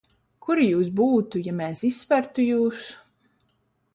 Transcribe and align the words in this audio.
Kur 0.45 0.61
jūs 0.61 0.87
būtu, 0.99 1.41
ja 1.49 1.53
mēs 1.59 1.85
izspertu 1.91 2.47
jūs? 2.47 2.89